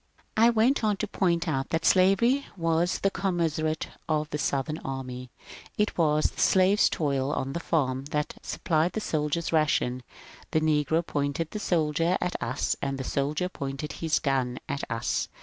I 0.35 0.49
went 0.49 0.83
on 0.83 0.97
to 0.97 1.07
point 1.07 1.47
out 1.47 1.69
that 1.69 1.85
slavery 1.85 2.47
was 2.57 3.01
the 3.01 3.11
commissariat 3.11 3.85
of 4.09 4.31
the 4.31 4.39
Southern 4.39 4.79
army; 4.79 5.29
it 5.77 5.95
was 5.95 6.31
the 6.31 6.41
slave's 6.41 6.89
toil 6.89 7.31
on 7.31 7.53
the 7.53 7.59
farm 7.59 8.05
that 8.05 8.33
supplied 8.41 8.93
the 8.93 8.99
soldier's 8.99 9.53
ration; 9.53 10.01
the 10.49 10.59
negro 10.59 11.05
pointed 11.05 11.51
the 11.51 11.59
soldier 11.59 12.17
at 12.19 12.35
us 12.41 12.75
as 12.81 12.97
the 12.97 13.03
soldier 13.03 13.47
pointed 13.47 13.91
his 13.91 14.17
gun 14.17 14.57
at 14.67 14.81
us. 14.89 15.27